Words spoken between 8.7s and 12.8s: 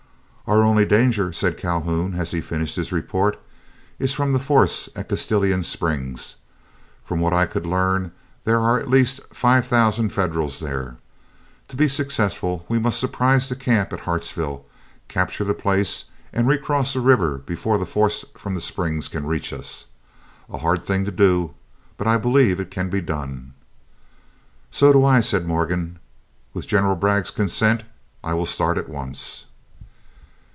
at least five thousand Federals there. To be successful we